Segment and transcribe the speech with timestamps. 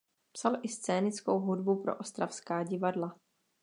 [0.31, 3.15] Psal i scénickou hudbu pro ostravská divadla.